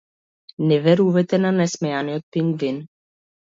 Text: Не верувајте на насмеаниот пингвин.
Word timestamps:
Не 0.71 0.79
верувајте 0.87 1.39
на 1.43 1.51
насмеаниот 1.59 2.27
пингвин. 2.39 2.81